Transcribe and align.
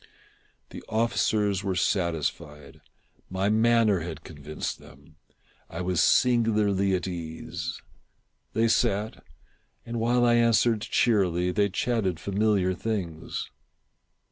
The 0.71 0.83
officers 0.89 1.63
were 1.63 1.75
satisfied. 1.75 2.81
My 3.29 3.49
manner 3.49 3.99
had 3.99 4.23
convinced 4.23 4.79
them. 4.79 5.17
I 5.69 5.81
was 5.81 6.01
singularly 6.01 6.95
at 6.95 7.07
ease. 7.07 7.83
They 8.53 8.67
sat, 8.67 9.23
and 9.85 9.99
while 9.99 10.25
I 10.25 10.33
answered 10.33 10.81
cheerily, 10.81 11.51
they 11.51 11.69
chatted 11.69 12.19
familiar 12.19 12.73
things. 12.73 13.51